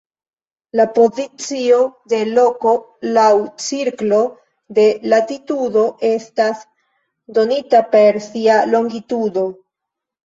La 0.79 0.85
pozicio 0.93 1.81
de 2.13 2.21
loko 2.37 2.71
laŭ 3.17 3.27
cirklo 3.65 4.21
de 4.79 4.87
latitudo 5.15 5.85
estas 6.13 6.67
donita 7.39 7.85
per 7.97 8.23
sia 8.31 8.59
longitudo. 8.75 9.49